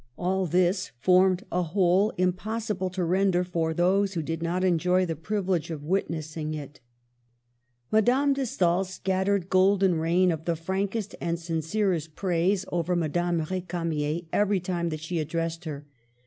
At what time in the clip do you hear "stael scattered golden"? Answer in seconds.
8.47-9.95